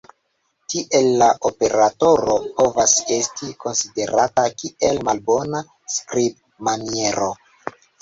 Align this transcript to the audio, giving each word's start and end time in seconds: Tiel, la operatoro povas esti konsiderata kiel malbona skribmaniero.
Tiel, 0.73 1.09
la 1.23 1.27
operatoro 1.49 2.39
povas 2.57 2.97
esti 3.19 3.51
konsiderata 3.67 4.49
kiel 4.65 5.03
malbona 5.13 5.65
skribmaniero. 6.01 7.35